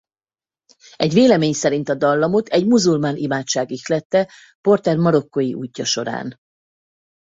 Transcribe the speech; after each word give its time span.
Egy 0.95 1.13
vélemény 1.13 1.53
szerint 1.53 1.89
a 1.89 1.95
dallamot 1.95 2.47
egy 2.47 2.67
muzulmán 2.67 3.15
imádság 3.15 3.71
ihlette 3.71 4.31
Porter 4.61 4.97
marokkói 4.97 5.53
útja 5.53 5.85
során. 5.85 6.37